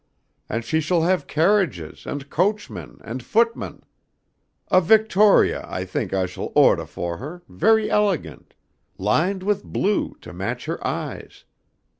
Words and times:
And 0.49 0.65
she 0.65 0.81
shall 0.81 1.03
have 1.03 1.27
carriages 1.27 2.07
and 2.07 2.27
coachmen 2.27 2.97
and 3.03 3.21
footmen. 3.21 3.83
A 4.71 4.81
Victoria, 4.81 5.63
I 5.69 5.85
think 5.85 6.11
I 6.11 6.25
shall 6.25 6.49
odah 6.55 6.87
fo' 6.87 7.17
her, 7.17 7.43
ve'y 7.47 7.87
elegant, 7.87 8.55
lined 8.97 9.43
with 9.43 9.63
blue 9.63 10.15
to 10.21 10.33
match 10.33 10.65
her 10.65 10.79
eyes.... 10.87 11.45